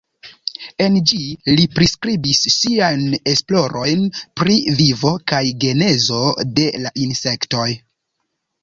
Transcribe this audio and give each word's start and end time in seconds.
En 0.85 0.95
ĝi 1.11 1.19
li 1.59 1.65
priskribis 1.75 2.41
siajn 2.55 3.05
esplorojn 3.35 4.03
pri 4.41 4.59
vivo 4.81 5.15
kaj 5.35 5.45
genezo 5.67 6.25
de 6.61 6.69
la 6.87 6.99
insektoj. 7.07 7.71